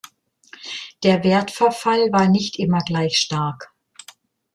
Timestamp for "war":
2.11-2.27